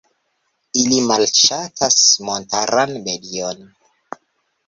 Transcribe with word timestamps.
Ili 0.83 0.95
malŝatas 1.09 1.99
montaran 2.29 2.95
medion. 3.09 3.61